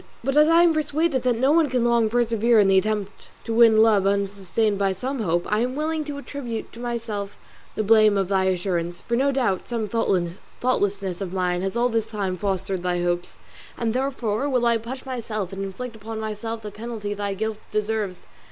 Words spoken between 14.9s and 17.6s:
myself and inflict upon myself the penalty thy guilt